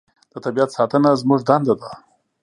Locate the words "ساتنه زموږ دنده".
0.77-1.73